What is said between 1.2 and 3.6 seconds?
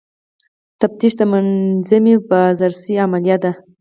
منظمې بازرسۍ عملیه ده.